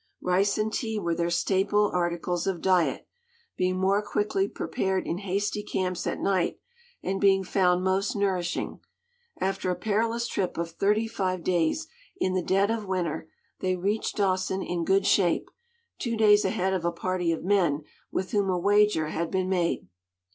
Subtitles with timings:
[0.23, 3.07] Rice and tea were their staple articles of diet,
[3.55, 6.57] being more quickly prepared in hasty camps at night,
[7.03, 8.79] and being found most nourishing.
[9.39, 11.85] After a perilous trip of thirty five days
[12.19, 13.29] in the dead of winter,
[13.59, 15.51] they reached Dawson in good shape,
[15.99, 19.87] two days ahead of a party of men with whom a wager had been made.